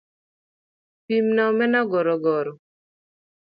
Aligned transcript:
pimna 1.05 1.41
omena 1.51 1.79
gorogoro 1.91 2.53